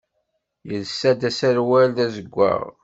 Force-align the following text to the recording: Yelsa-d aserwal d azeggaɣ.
Yelsa-d 0.69 1.21
aserwal 1.29 1.87
d 1.97 1.97
azeggaɣ. 2.05 2.61